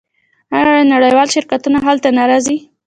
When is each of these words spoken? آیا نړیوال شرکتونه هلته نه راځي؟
آیا 0.55 0.87
نړیوال 0.93 1.27
شرکتونه 1.35 1.77
هلته 1.87 2.09
نه 2.17 2.23
راځي؟ 2.29 2.57